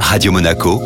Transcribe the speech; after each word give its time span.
Radio 0.00 0.32
Monaco, 0.32 0.80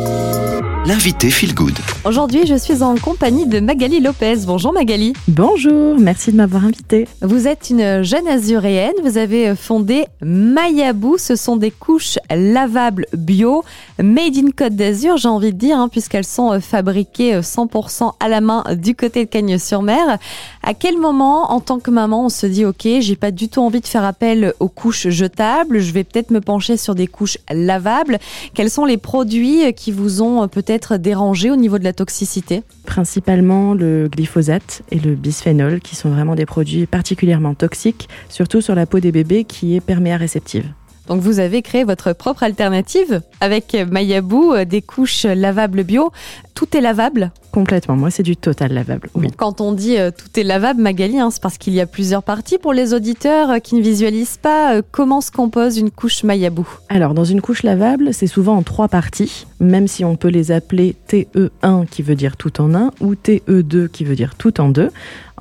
l'invité 0.85 1.29
Feel 1.29 1.53
Good. 1.53 1.77
Aujourd'hui, 2.05 2.47
je 2.47 2.55
suis 2.55 2.81
en 2.81 2.95
compagnie 2.95 3.45
de 3.45 3.59
Magali 3.59 3.99
Lopez. 3.99 4.37
Bonjour 4.47 4.73
Magali. 4.73 5.13
Bonjour, 5.27 5.99
merci 5.99 6.31
de 6.31 6.37
m'avoir 6.37 6.65
invitée. 6.65 7.07
Vous 7.21 7.47
êtes 7.47 7.69
une 7.69 8.01
jeune 8.01 8.27
azuréenne. 8.27 8.95
Vous 9.03 9.19
avez 9.19 9.55
fondé 9.55 10.05
Mayabou. 10.21 11.19
Ce 11.19 11.35
sont 11.35 11.55
des 11.55 11.69
couches 11.69 12.17
lavables 12.35 13.05
bio, 13.13 13.63
made 13.99 14.35
in 14.37 14.49
Côte 14.57 14.75
d'Azur, 14.75 15.17
j'ai 15.17 15.27
envie 15.27 15.53
de 15.53 15.57
dire, 15.57 15.77
hein, 15.77 15.87
puisqu'elles 15.87 16.25
sont 16.25 16.59
fabriquées 16.59 17.41
100% 17.41 18.13
à 18.19 18.27
la 18.27 18.41
main 18.41 18.63
du 18.75 18.95
côté 18.95 19.25
de 19.25 19.29
Cagnes-sur-Mer. 19.29 20.17
À 20.63 20.73
quel 20.73 20.97
moment, 20.97 21.51
en 21.51 21.59
tant 21.59 21.79
que 21.79 21.91
maman, 21.91 22.25
on 22.25 22.29
se 22.29 22.47
dit 22.47 22.65
OK, 22.65 22.87
j'ai 22.99 23.15
pas 23.15 23.31
du 23.31 23.49
tout 23.49 23.61
envie 23.61 23.81
de 23.81 23.87
faire 23.87 24.03
appel 24.03 24.53
aux 24.59 24.69
couches 24.69 25.09
jetables. 25.09 25.79
Je 25.79 25.91
vais 25.91 26.03
peut-être 26.03 26.31
me 26.31 26.41
pencher 26.41 26.75
sur 26.77 26.95
des 26.95 27.07
couches 27.07 27.37
lavables. 27.51 28.17
Quels 28.55 28.71
sont 28.71 28.85
les 28.85 28.97
produits 28.97 29.71
qui 29.75 29.91
vous 29.91 30.23
ont 30.23 30.47
peut-être 30.47 30.70
dérangé 30.97 31.51
au 31.51 31.55
niveau 31.55 31.79
de 31.79 31.83
la 31.83 31.93
toxicité 31.93 32.63
Principalement 32.85 33.73
le 33.73 34.07
glyphosate 34.07 34.81
et 34.91 34.99
le 34.99 35.15
bisphénol, 35.15 35.79
qui 35.79 35.95
sont 35.95 36.09
vraiment 36.09 36.35
des 36.35 36.45
produits 36.45 36.85
particulièrement 36.85 37.53
toxiques, 37.53 38.09
surtout 38.29 38.61
sur 38.61 38.75
la 38.75 38.85
peau 38.85 38.99
des 38.99 39.11
bébés 39.11 39.43
qui 39.43 39.75
est 39.75 39.81
perméable 39.81 40.21
réceptive. 40.21 40.65
Donc 41.07 41.21
vous 41.21 41.39
avez 41.39 41.61
créé 41.61 41.83
votre 41.83 42.13
propre 42.13 42.43
alternative 42.43 43.21
avec 43.39 43.75
Mayabou, 43.89 44.53
euh, 44.53 44.65
des 44.65 44.81
couches 44.81 45.25
lavables 45.25 45.83
bio. 45.83 46.11
Tout 46.53 46.77
est 46.77 46.81
lavable? 46.81 47.31
Complètement, 47.51 47.95
moi 47.95 48.11
c'est 48.11 48.23
du 48.23 48.37
total 48.37 48.73
lavable. 48.73 49.09
Oui. 49.15 49.27
Quand 49.35 49.61
on 49.61 49.71
dit 49.71 49.97
euh, 49.97 50.11
tout 50.11 50.39
est 50.39 50.43
lavable, 50.43 50.81
Magali, 50.81 51.19
hein, 51.19 51.29
c'est 51.31 51.41
parce 51.41 51.57
qu'il 51.57 51.73
y 51.73 51.81
a 51.81 51.85
plusieurs 51.85 52.23
parties 52.23 52.57
pour 52.57 52.71
les 52.71 52.93
auditeurs 52.93 53.49
euh, 53.49 53.59
qui 53.59 53.75
ne 53.75 53.81
visualisent 53.81 54.37
pas 54.37 54.81
comment 54.91 55.21
se 55.21 55.31
compose 55.31 55.77
une 55.77 55.91
couche 55.91 56.23
Mayabou? 56.23 56.67
Alors 56.89 57.13
dans 57.13 57.25
une 57.25 57.41
couche 57.41 57.63
lavable, 57.63 58.13
c'est 58.13 58.27
souvent 58.27 58.55
en 58.55 58.63
trois 58.63 58.87
parties, 58.87 59.47
même 59.59 59.87
si 59.87 60.05
on 60.05 60.15
peut 60.15 60.29
les 60.29 60.51
appeler 60.51 60.95
TE1 61.09 61.87
qui 61.87 62.03
veut 62.03 62.15
dire 62.15 62.37
tout 62.37 62.61
en 62.61 62.75
un 62.75 62.91
ou 62.99 63.15
TE2 63.15 63.89
qui 63.89 64.03
veut 64.03 64.15
dire 64.15 64.35
tout 64.35 64.61
en 64.61 64.69
deux. 64.69 64.91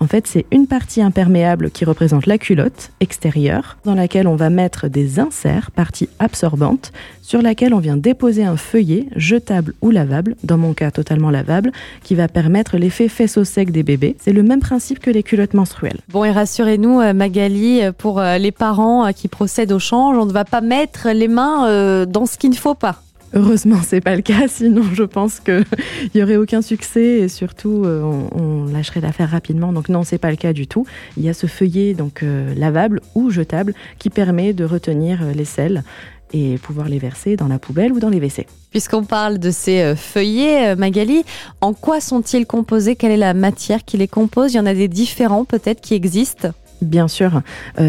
En 0.03 0.07
fait, 0.07 0.27
c'est 0.27 0.47
une 0.51 0.67
partie 0.67 1.03
imperméable 1.03 1.71
qui 1.71 1.85
représente 1.85 2.25
la 2.25 2.39
culotte 2.39 2.91
extérieure, 3.01 3.77
dans 3.85 3.95
laquelle 3.95 4.27
on 4.27 4.35
va 4.35 4.49
mettre 4.49 4.89
des 4.89 5.21
inserts, 5.21 5.71
partie 5.71 6.09
absorbante, 6.19 6.91
sur 7.21 7.43
laquelle 7.43 7.75
on 7.75 7.81
vient 7.81 7.99
déposer 7.99 8.43
un 8.43 8.57
feuillet 8.57 9.09
jetable 9.15 9.75
ou 9.83 9.91
lavable, 9.91 10.37
dans 10.43 10.57
mon 10.57 10.73
cas 10.73 10.91
totalement 10.91 11.31
lavable, 11.31 11.71
qui 12.03 12.15
va 12.15 12.29
permettre 12.29 12.79
l'effet 12.79 13.09
faisceau 13.09 13.45
sec 13.45 13.73
des 13.73 13.83
bébés. 13.83 14.17
C'est 14.19 14.33
le 14.33 14.43
même 14.43 14.61
principe 14.61 15.01
que 15.01 15.11
les 15.11 15.23
culottes 15.23 15.55
menstruelles. 15.55 16.01
Bon, 16.09 16.25
et 16.25 16.33
rassurez-nous, 16.33 17.01
euh, 17.01 17.13
Magali, 17.13 17.83
euh, 17.83 17.93
pour 17.93 18.21
euh, 18.21 18.39
les 18.39 18.53
parents 18.53 19.13
qui 19.13 19.29
procèdent 19.29 19.73
au 19.73 19.79
change, 19.79 20.17
on 20.17 20.25
ne 20.25 20.33
va 20.33 20.47
pas 20.47 20.63
mettre 20.63 21.11
les 21.11 21.29
mains 21.29 22.07
dans 22.07 22.25
ce 22.25 22.39
qu'il 22.39 22.51
ne 22.51 22.57
faut 22.57 22.75
pas. 22.75 23.03
Heureusement, 23.33 23.79
c'est 23.85 24.01
pas 24.01 24.17
le 24.17 24.23
cas, 24.23 24.49
sinon 24.49 24.83
je 24.93 25.05
pense 25.05 25.39
qu'il 25.39 25.65
n'y 26.15 26.23
aurait 26.23 26.37
aucun 26.37 26.63
succès 26.63 27.21
et 27.21 27.29
surtout 27.29 27.85
euh, 27.85 28.03
on, 28.03 28.65
lâcherait 28.65 29.01
l'affaire 29.01 29.31
rapidement. 29.31 29.73
Donc 29.73 29.89
non, 29.89 30.03
c'est 30.03 30.19
pas 30.19 30.31
le 30.31 30.37
cas 30.37 30.53
du 30.53 30.67
tout. 30.67 30.85
Il 31.17 31.25
y 31.25 31.29
a 31.29 31.35
ce 31.35 31.47
feuillet 31.47 31.95
donc 31.95 32.23
euh, 32.23 32.53
lavable 32.57 33.01
ou 33.15 33.31
jetable 33.31 33.75
qui 33.99 34.11
permet 34.11 34.53
de 34.53 34.65
retenir 34.65 35.23
euh, 35.23 35.33
les 35.33 35.45
sels 35.45 35.85
et 36.33 36.59
pouvoir 36.59 36.89
les 36.89 36.99
verser 36.99 37.37
dans 37.37 37.49
la 37.49 37.59
poubelle 37.59 37.93
ou 37.93 38.01
dans 38.01 38.09
les 38.09 38.19
WC. 38.19 38.47
Puisqu'on 38.71 39.05
parle 39.05 39.39
de 39.39 39.51
ces 39.51 39.97
feuillets, 39.97 40.77
Magali, 40.77 41.25
en 41.61 41.73
quoi 41.73 42.01
sont-ils 42.01 42.47
composés? 42.47 42.95
Quelle 42.95 43.11
est 43.11 43.17
la 43.17 43.35
matière 43.35 43.85
qui 43.85 43.97
les 43.97 44.07
compose? 44.07 44.53
Il 44.53 44.59
y 44.59 44.61
en 44.61 44.67
a 44.67 44.75
des 44.75 44.87
différents 44.87 45.45
peut-être 45.45 45.81
qui 45.81 45.95
existent? 45.95 46.51
Bien 46.83 47.09
sûr, 47.09 47.43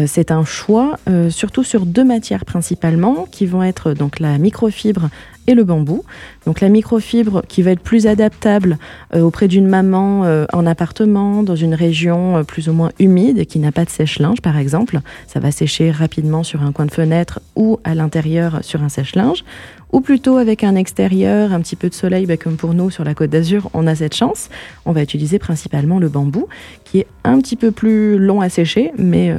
c'est 0.06 0.30
un 0.30 0.44
choix, 0.44 0.98
surtout 1.30 1.64
sur 1.64 1.86
deux 1.86 2.04
matières 2.04 2.44
principalement, 2.44 3.26
qui 3.30 3.46
vont 3.46 3.62
être 3.62 3.94
donc 3.94 4.20
la 4.20 4.38
microfibre 4.38 5.08
et 5.46 5.54
le 5.54 5.64
bambou. 5.64 6.04
Donc 6.46 6.60
la 6.60 6.68
microfibre 6.68 7.42
qui 7.48 7.62
va 7.62 7.72
être 7.72 7.80
plus 7.80 8.06
adaptable 8.06 8.78
euh, 9.14 9.20
auprès 9.22 9.48
d'une 9.48 9.68
maman 9.68 10.24
euh, 10.24 10.46
en 10.52 10.66
appartement, 10.66 11.42
dans 11.42 11.56
une 11.56 11.74
région 11.74 12.38
euh, 12.38 12.42
plus 12.42 12.68
ou 12.68 12.72
moins 12.72 12.90
humide 12.98 13.38
et 13.38 13.46
qui 13.46 13.58
n'a 13.58 13.72
pas 13.72 13.84
de 13.84 13.90
sèche-linge 13.90 14.40
par 14.40 14.56
exemple. 14.56 15.00
Ça 15.26 15.40
va 15.40 15.50
sécher 15.50 15.90
rapidement 15.90 16.42
sur 16.42 16.62
un 16.62 16.72
coin 16.72 16.86
de 16.86 16.92
fenêtre 16.92 17.40
ou 17.56 17.78
à 17.84 17.94
l'intérieur 17.94 18.60
sur 18.62 18.82
un 18.82 18.88
sèche-linge 18.88 19.44
ou 19.92 20.00
plutôt 20.00 20.38
avec 20.38 20.64
un 20.64 20.74
extérieur, 20.74 21.52
un 21.52 21.60
petit 21.60 21.76
peu 21.76 21.90
de 21.90 21.94
soleil, 21.94 22.24
bah, 22.24 22.38
comme 22.38 22.56
pour 22.56 22.72
nous 22.72 22.90
sur 22.90 23.04
la 23.04 23.12
côte 23.12 23.28
d'Azur, 23.28 23.68
on 23.74 23.86
a 23.86 23.94
cette 23.94 24.14
chance. 24.14 24.48
On 24.86 24.92
va 24.92 25.02
utiliser 25.02 25.38
principalement 25.38 25.98
le 25.98 26.08
bambou, 26.08 26.48
qui 26.84 27.00
est 27.00 27.06
un 27.24 27.38
petit 27.40 27.56
peu 27.56 27.72
plus 27.72 28.16
long 28.16 28.40
à 28.40 28.48
sécher, 28.48 28.92
mais 28.96 29.36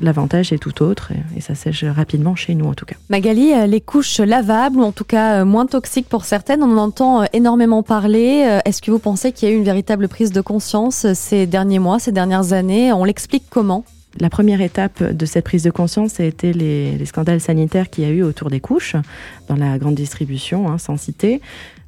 l'avantage 0.00 0.52
est 0.52 0.58
tout 0.58 0.82
autre 0.82 1.12
et, 1.36 1.40
ça 1.40 1.54
sèche 1.54 1.84
rapidement 1.84 2.34
chez 2.36 2.54
nous 2.54 2.66
en 2.66 2.74
tout 2.74 2.86
cas. 2.86 2.96
Magali, 3.10 3.52
euh, 3.52 3.66
les 3.66 3.80
couches 3.80 4.18
lavables, 4.18 4.78
ou 4.78 4.82
en 4.82 4.92
tout 4.92 5.04
cas 5.04 5.40
euh, 5.40 5.44
moins 5.44 5.66
toxiques 5.66 6.08
pour 6.08 6.24
certaines, 6.24 6.62
on 6.62 6.78
en 6.78 6.84
entend 6.84 7.24
énormément 7.32 7.82
parler. 7.82 8.60
Est-ce 8.64 8.80
que 8.80 8.90
vous 8.90 8.98
pensez 8.98 9.32
qu'il 9.32 9.48
y 9.48 9.52
a 9.52 9.54
eu 9.54 9.58
une 9.58 9.64
véritable 9.64 10.08
prise 10.08 10.32
de 10.32 10.40
conscience 10.40 11.06
ces 11.14 11.46
derniers 11.46 11.78
mois, 11.78 11.98
ces 11.98 12.12
dernières 12.12 12.52
années? 12.52 12.92
On 12.92 13.04
l'explique 13.04 13.44
comment? 13.50 13.84
La 14.20 14.30
première 14.30 14.60
étape 14.60 15.02
de 15.02 15.26
cette 15.26 15.44
prise 15.44 15.64
de 15.64 15.70
conscience 15.70 16.20
a 16.20 16.24
été 16.24 16.52
les, 16.52 17.04
scandales 17.04 17.40
sanitaires 17.40 17.90
qu'il 17.90 18.04
y 18.04 18.06
a 18.06 18.10
eu 18.10 18.22
autour 18.22 18.48
des 18.48 18.60
couches 18.60 18.94
dans 19.48 19.56
la 19.56 19.76
grande 19.78 19.96
distribution, 19.96 20.70
hein, 20.70 20.78
sans 20.78 20.96
citer. 20.96 21.40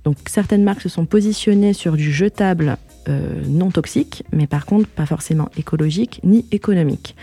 Donc 0.05 0.17
certaines 0.27 0.65
marques 0.65 0.83
se 0.83 0.89
sont 0.89 1.07
positionnées 1.07 1.73
sur 1.73 1.97
du 1.97 2.13
jetable 2.13 2.79
euh, 3.09 3.43
non 3.47 3.71
toxique, 3.71 4.25
mais 4.33 4.47
par 4.47 4.67
contre 4.67 4.89
pas 4.89 5.07
forcément 5.07 5.49
écologique 5.57 6.21
ni 6.25 6.45
économique. 6.51 7.15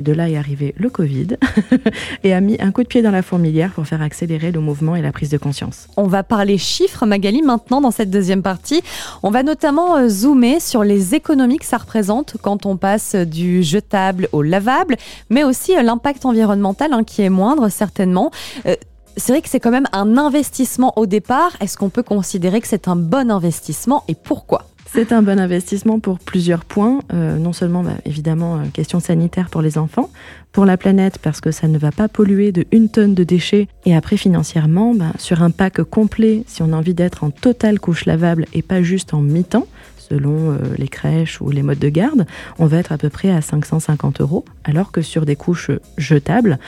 De 0.00 0.12
là 0.12 0.28
est 0.28 0.36
arrivé 0.36 0.74
le 0.76 0.90
Covid 0.90 1.36
et 2.24 2.32
a 2.32 2.40
mis 2.40 2.56
un 2.60 2.72
coup 2.72 2.82
de 2.82 2.88
pied 2.88 3.02
dans 3.02 3.10
la 3.10 3.22
fourmilière 3.22 3.72
pour 3.72 3.86
faire 3.86 4.02
accélérer 4.02 4.50
le 4.52 4.60
mouvement 4.60 4.96
et 4.96 5.02
la 5.02 5.12
prise 5.12 5.30
de 5.30 5.38
conscience. 5.38 5.88
On 5.96 6.06
va 6.06 6.22
parler 6.22 6.58
chiffres, 6.58 7.06
Magali, 7.06 7.42
maintenant 7.42 7.80
dans 7.80 7.90
cette 7.90 8.10
deuxième 8.10 8.42
partie. 8.42 8.82
On 9.22 9.30
va 9.30 9.42
notamment 9.42 9.96
euh, 9.96 10.08
zoomer 10.08 10.60
sur 10.60 10.84
les 10.84 11.14
économies 11.14 11.58
que 11.58 11.66
ça 11.66 11.78
représente 11.78 12.36
quand 12.42 12.66
on 12.66 12.76
passe 12.76 13.14
du 13.14 13.62
jetable 13.62 14.28
au 14.32 14.42
lavable, 14.42 14.96
mais 15.28 15.44
aussi 15.44 15.76
euh, 15.76 15.82
l'impact 15.82 16.24
environnemental 16.24 16.92
hein, 16.92 17.04
qui 17.04 17.22
est 17.22 17.30
moindre 17.30 17.68
certainement. 17.68 18.30
Euh, 18.66 18.74
c'est 19.20 19.32
vrai 19.32 19.42
que 19.42 19.48
c'est 19.48 19.60
quand 19.60 19.70
même 19.70 19.86
un 19.92 20.16
investissement 20.16 20.92
au 20.96 21.06
départ. 21.06 21.52
Est-ce 21.60 21.76
qu'on 21.76 21.90
peut 21.90 22.02
considérer 22.02 22.60
que 22.60 22.66
c'est 22.66 22.88
un 22.88 22.96
bon 22.96 23.30
investissement 23.30 24.02
et 24.08 24.14
pourquoi? 24.14 24.64
C'est 24.92 25.12
un 25.12 25.22
bon 25.22 25.38
investissement 25.38 26.00
pour 26.00 26.18
plusieurs 26.18 26.64
points. 26.64 26.98
Euh, 27.12 27.36
non 27.36 27.52
seulement, 27.52 27.84
bah, 27.84 27.92
évidemment, 28.04 28.56
euh, 28.56 28.64
question 28.72 28.98
sanitaire 28.98 29.48
pour 29.48 29.62
les 29.62 29.78
enfants, 29.78 30.10
pour 30.50 30.64
la 30.64 30.76
planète 30.76 31.18
parce 31.18 31.40
que 31.40 31.52
ça 31.52 31.68
ne 31.68 31.78
va 31.78 31.92
pas 31.92 32.08
polluer 32.08 32.50
de 32.50 32.66
une 32.72 32.88
tonne 32.88 33.14
de 33.14 33.22
déchets. 33.22 33.68
Et 33.84 33.94
après, 33.94 34.16
financièrement, 34.16 34.92
bah, 34.94 35.12
sur 35.16 35.44
un 35.44 35.50
pack 35.50 35.80
complet, 35.84 36.42
si 36.48 36.62
on 36.62 36.72
a 36.72 36.76
envie 36.76 36.94
d'être 36.94 37.22
en 37.22 37.30
totale 37.30 37.78
couche 37.78 38.04
lavable 38.04 38.46
et 38.52 38.62
pas 38.62 38.82
juste 38.82 39.14
en 39.14 39.20
mi-temps, 39.20 39.68
selon 40.10 40.52
euh, 40.52 40.56
les 40.76 40.88
crèches 40.88 41.40
ou 41.40 41.50
les 41.50 41.62
modes 41.62 41.78
de 41.78 41.88
garde, 41.88 42.26
on 42.58 42.66
va 42.66 42.78
être 42.78 42.92
à 42.92 42.98
peu 42.98 43.08
près 43.08 43.30
à 43.30 43.40
550 43.40 44.20
euros, 44.20 44.44
alors 44.64 44.90
que 44.90 45.02
sur 45.02 45.24
des 45.24 45.36
couches 45.36 45.70
jetables, 45.98 46.58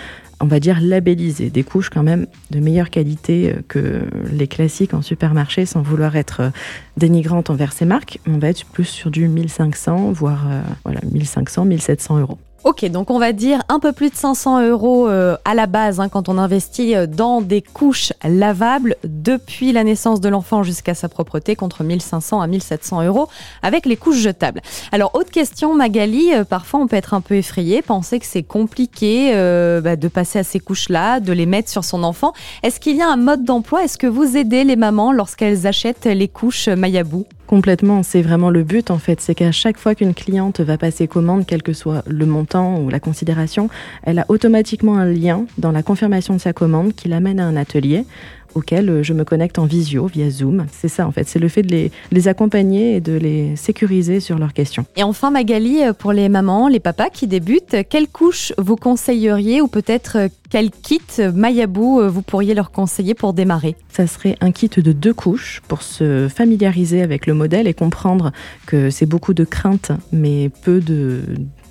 on 0.41 0.47
va 0.47 0.60
dire 0.60 0.78
labellisées, 0.80 1.50
des 1.50 1.62
couches 1.62 1.91
quand 1.91 2.03
même 2.03 2.26
de 2.50 2.60
meilleure 2.60 2.91
qualité 2.91 3.53
euh, 3.53 3.62
que 3.66 4.03
les 4.32 4.47
classiques 4.47 4.94
en 4.94 5.03
supermarché, 5.03 5.66
sans 5.66 5.82
vouloir 5.82 6.16
être 6.16 6.41
euh, 6.41 6.50
dénigrante 6.97 7.50
envers 7.50 7.72
ces 7.72 7.84
marques. 7.84 8.20
On 8.26 8.38
va 8.38 8.48
être 8.48 8.64
plus 8.66 8.84
sur 8.84 9.10
du 9.10 9.26
1500, 9.28 10.12
voire 10.12 10.47
voilà 10.84 11.00
1500, 11.10 11.64
1700 11.64 12.20
euros. 12.20 12.38
Ok, 12.64 12.84
donc 12.84 13.10
on 13.10 13.18
va 13.18 13.32
dire 13.32 13.60
un 13.68 13.80
peu 13.80 13.90
plus 13.90 14.10
de 14.10 14.14
500 14.14 14.68
euros 14.68 15.08
euh, 15.08 15.36
à 15.44 15.52
la 15.56 15.66
base 15.66 15.98
hein, 15.98 16.08
quand 16.08 16.28
on 16.28 16.38
investit 16.38 16.94
euh, 16.94 17.08
dans 17.08 17.40
des 17.40 17.60
couches 17.60 18.12
lavables 18.22 18.94
depuis 19.02 19.72
la 19.72 19.82
naissance 19.82 20.20
de 20.20 20.28
l'enfant 20.28 20.62
jusqu'à 20.62 20.94
sa 20.94 21.08
propreté 21.08 21.56
contre 21.56 21.82
1500 21.82 22.40
à 22.40 22.46
1700 22.46 23.02
euros 23.02 23.28
avec 23.62 23.84
les 23.84 23.96
couches 23.96 24.18
jetables. 24.18 24.60
Alors, 24.92 25.12
autre 25.16 25.32
question, 25.32 25.74
Magali, 25.74 26.32
euh, 26.32 26.44
parfois 26.44 26.78
on 26.78 26.86
peut 26.86 26.94
être 26.94 27.14
un 27.14 27.20
peu 27.20 27.34
effrayé, 27.34 27.82
penser 27.82 28.20
que 28.20 28.26
c'est 28.26 28.44
compliqué 28.44 29.32
bah, 29.82 29.96
de 29.96 30.08
passer 30.08 30.38
à 30.38 30.44
ces 30.44 30.60
couches-là, 30.60 31.18
de 31.18 31.32
les 31.32 31.46
mettre 31.46 31.68
sur 31.68 31.82
son 31.82 32.04
enfant. 32.04 32.32
Est-ce 32.62 32.78
qu'il 32.78 32.96
y 32.96 33.02
a 33.02 33.08
un 33.08 33.16
mode 33.16 33.44
d'emploi? 33.44 33.82
Est-ce 33.82 33.98
que 33.98 34.06
vous 34.06 34.36
aidez 34.36 34.62
les 34.62 34.76
mamans 34.76 35.10
lorsqu'elles 35.10 35.66
achètent 35.66 36.06
les 36.06 36.28
couches 36.28 36.68
Mayabou? 36.68 37.26
Complètement, 37.53 38.03
c'est 38.03 38.22
vraiment 38.22 38.49
le 38.49 38.63
but 38.63 38.91
en 38.91 38.97
fait, 38.97 39.21
c'est 39.21 39.34
qu'à 39.34 39.53
chaque 39.53 39.77
fois 39.77 39.95
qu'une 39.95 40.15
cliente 40.15 40.60
va 40.63 40.78
passer 40.78 41.07
commande, 41.07 41.45
quel 41.47 41.63
que 41.63 41.75
soit 41.75 42.03
le 42.07 42.25
montant 42.25 42.81
ou 42.81 42.89
la 42.89 42.99
considération, 42.99 43.69
elle 44.04 44.21
a 44.21 44.25
automatiquement 44.28 44.97
un 44.97 45.04
lien 45.04 45.45
dans 45.59 45.71
la 45.71 45.83
confirmation 45.83 46.33
de 46.33 46.41
sa 46.41 46.54
commande 46.54 46.95
qui 46.95 47.09
l'amène 47.09 47.39
à 47.39 47.45
un 47.45 47.57
atelier 47.57 48.07
auxquels 48.54 48.89
euh, 48.89 49.03
je 49.03 49.13
me 49.13 49.25
connecte 49.25 49.59
en 49.59 49.66
visio 49.66 50.07
via 50.07 50.31
Zoom. 50.31 50.66
C'est 50.72 50.89
ça 50.89 51.07
en 51.07 51.13
fait, 51.13 51.28
c'est 51.28 51.39
le 51.39 51.49
fait 51.49 51.63
de 51.63 51.91
les, 52.10 52.28
accompagner 52.28 52.97
et 52.97 53.01
de 53.01 53.13
les 53.13 53.57
sécuriser 53.57 54.21
sur 54.21 54.39
leurs 54.39 54.53
questions. 54.53 54.84
Et 54.97 55.03
enfin 55.03 55.31
Magali, 55.31 55.83
euh, 55.83 55.93
pour 55.93 56.13
les 56.13 56.28
mamans, 56.28 56.69
les 56.69 56.81
papas 56.81 57.10
qui 57.10 57.27
débutent, 57.27 57.77
quelle 57.89 58.09
couche 58.09 58.53
vous 58.59 58.77
conseilleriez 58.77 59.60
ou 59.60 59.69
peut-être 59.69 60.16
euh, 60.16 60.28
quel 60.51 60.71
kit 60.71 61.01
Mayabou 61.34 62.03
vous 62.09 62.21
pourriez 62.21 62.53
leur 62.53 62.71
conseiller 62.71 63.15
pour 63.15 63.33
démarrer? 63.33 63.75
Ça 63.89 64.07
serait 64.07 64.37
un 64.43 64.53
kit 64.53 64.69
de 64.69 64.93
deux 64.93 65.15
couches 65.15 65.63
pour 65.66 65.83
se 65.83 66.28
familiariser 66.28 67.01
avec 67.01 67.27
le 67.27 67.33
modèle 67.33 67.66
et 67.66 67.72
comprendre 67.72 68.33
que 68.66 68.91
c'est 68.91 69.07
beaucoup 69.07 69.33
de 69.33 69.45
craintes 69.45 69.93
mais 70.13 70.51
peu 70.63 70.81
de 70.81 71.22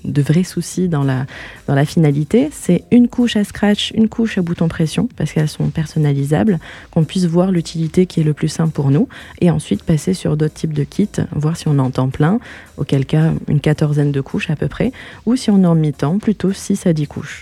de 0.03 0.21
vrais 0.21 0.43
soucis 0.43 0.87
dans 0.87 1.03
la, 1.03 1.25
dans 1.67 1.75
la 1.75 1.85
finalité, 1.85 2.49
c'est 2.51 2.83
une 2.91 3.07
couche 3.07 3.35
à 3.35 3.43
scratch, 3.43 3.91
une 3.95 4.09
couche 4.09 4.37
à 4.37 4.41
bouton 4.41 4.67
pression, 4.67 5.07
parce 5.15 5.31
qu'elles 5.31 5.49
sont 5.49 5.69
personnalisables, 5.69 6.59
qu'on 6.91 7.03
puisse 7.03 7.25
voir 7.25 7.51
l'utilité 7.51 8.05
qui 8.05 8.21
est 8.21 8.23
le 8.23 8.33
plus 8.33 8.47
simple 8.47 8.71
pour 8.71 8.91
nous, 8.91 9.07
et 9.39 9.51
ensuite 9.51 9.83
passer 9.83 10.13
sur 10.13 10.37
d'autres 10.37 10.53
types 10.53 10.73
de 10.73 10.83
kits, 10.83 11.09
voir 11.31 11.57
si 11.57 11.67
on 11.67 11.79
en 11.79 11.91
temps 11.91 12.09
plein, 12.09 12.39
auquel 12.77 13.05
cas 13.05 13.33
une 13.47 13.59
quatorzaine 13.59 14.11
de 14.11 14.21
couches 14.21 14.49
à 14.49 14.55
peu 14.55 14.67
près, 14.67 14.91
ou 15.25 15.35
si 15.35 15.49
on 15.49 15.63
en 15.63 15.75
mi-temps, 15.75 16.19
plutôt 16.19 16.51
6 16.51 16.85
à 16.87 16.93
10 16.93 17.07
couches. 17.07 17.39